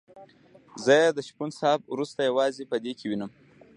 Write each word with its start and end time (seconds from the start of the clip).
زه 0.83 0.93
یې 1.01 1.07
د 1.13 1.19
شپون 1.27 1.49
صاحب 1.59 1.81
وروسته 1.93 2.19
یوازې 2.29 2.63
په 2.71 2.77
ده 2.83 2.91
کې 2.97 3.05
وینم. 3.09 3.31